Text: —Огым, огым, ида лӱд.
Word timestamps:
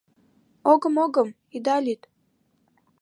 —Огым, 0.71 0.95
огым, 1.05 1.29
ида 1.55 1.77
лӱд. 1.85 2.01